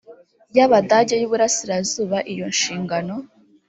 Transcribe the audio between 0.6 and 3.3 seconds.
abadage y u burasirazuba iyo nshingano